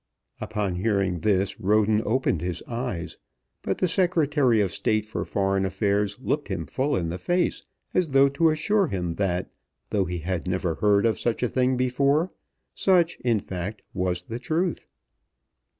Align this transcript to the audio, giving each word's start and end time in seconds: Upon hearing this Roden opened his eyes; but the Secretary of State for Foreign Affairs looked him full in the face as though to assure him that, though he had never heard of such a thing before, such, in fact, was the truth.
Upon 0.39 0.77
hearing 0.77 1.19
this 1.19 1.59
Roden 1.59 2.01
opened 2.07 2.41
his 2.41 2.63
eyes; 2.63 3.19
but 3.61 3.77
the 3.77 3.87
Secretary 3.87 4.59
of 4.59 4.71
State 4.71 5.05
for 5.05 5.23
Foreign 5.23 5.63
Affairs 5.63 6.17
looked 6.19 6.47
him 6.47 6.65
full 6.65 6.95
in 6.95 7.09
the 7.09 7.19
face 7.19 7.67
as 7.93 8.07
though 8.07 8.27
to 8.29 8.49
assure 8.49 8.87
him 8.87 9.13
that, 9.17 9.51
though 9.91 10.05
he 10.05 10.17
had 10.17 10.47
never 10.47 10.73
heard 10.73 11.05
of 11.05 11.19
such 11.19 11.43
a 11.43 11.47
thing 11.47 11.77
before, 11.77 12.31
such, 12.73 13.17
in 13.19 13.37
fact, 13.37 13.83
was 13.93 14.23
the 14.23 14.39
truth. 14.39 14.87